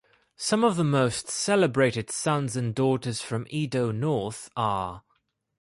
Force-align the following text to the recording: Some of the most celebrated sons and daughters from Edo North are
Some 0.35 0.63
of 0.63 0.77
the 0.77 0.83
most 0.83 1.29
celebrated 1.29 2.09
sons 2.09 2.55
and 2.55 2.73
daughters 2.73 3.21
from 3.21 3.45
Edo 3.51 3.91
North 3.91 4.49
are 4.57 5.03